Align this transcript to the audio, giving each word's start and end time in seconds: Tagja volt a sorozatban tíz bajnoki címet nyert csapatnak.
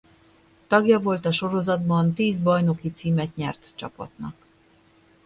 Tagja 0.67 0.99
volt 0.99 1.25
a 1.25 1.31
sorozatban 1.31 2.13
tíz 2.13 2.39
bajnoki 2.39 2.91
címet 2.91 3.35
nyert 3.35 3.71
csapatnak. 3.75 4.35